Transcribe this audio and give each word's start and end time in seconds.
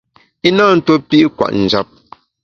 I 0.47 0.49
na 0.55 0.65
ntuo 0.77 0.95
pi’ 1.07 1.17
kwet 1.37 1.53
njap. 1.63 1.87